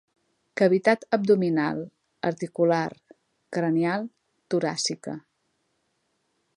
[0.59, 1.83] Cavitat abdominal,
[2.29, 2.89] articular,
[3.59, 4.09] cranial,
[4.55, 5.19] toràcica.